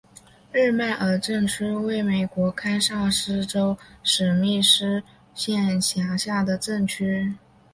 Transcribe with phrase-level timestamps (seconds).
[0.51, 5.03] 日耳曼镇区为美国堪萨斯州史密斯
[5.35, 7.35] 县辖下的镇区。